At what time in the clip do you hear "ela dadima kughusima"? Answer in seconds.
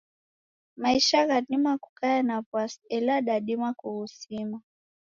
2.95-4.57